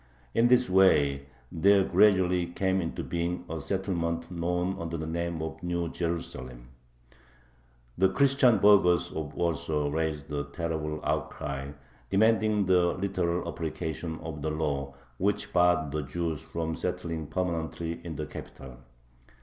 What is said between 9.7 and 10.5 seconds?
raised a